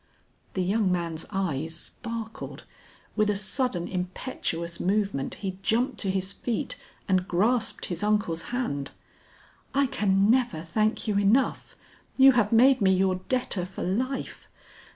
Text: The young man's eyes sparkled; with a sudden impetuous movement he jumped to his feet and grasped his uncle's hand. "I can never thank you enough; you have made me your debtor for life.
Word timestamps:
The 0.55 0.63
young 0.63 0.91
man's 0.91 1.27
eyes 1.29 1.75
sparkled; 1.75 2.63
with 3.15 3.29
a 3.29 3.35
sudden 3.35 3.87
impetuous 3.87 4.79
movement 4.79 5.35
he 5.35 5.59
jumped 5.61 5.99
to 5.99 6.09
his 6.09 6.33
feet 6.33 6.75
and 7.07 7.27
grasped 7.27 7.85
his 7.85 8.01
uncle's 8.01 8.41
hand. 8.49 8.89
"I 9.75 9.85
can 9.85 10.31
never 10.31 10.63
thank 10.63 11.07
you 11.07 11.19
enough; 11.19 11.75
you 12.17 12.31
have 12.31 12.51
made 12.51 12.81
me 12.81 12.91
your 12.91 13.17
debtor 13.29 13.63
for 13.67 13.83
life. 13.83 14.47